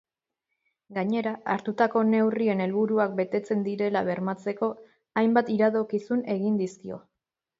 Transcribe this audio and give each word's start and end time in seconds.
Gainera, 0.97 1.33
hartutako 1.55 2.01
neurrien 2.13 2.63
helburuak 2.65 3.13
betetzen 3.19 3.61
direla 3.69 4.03
bermatzeko 4.09 4.71
hainbat 5.21 5.55
iradokizun 5.59 6.25
egin 6.37 6.57
dizkio. 6.63 6.99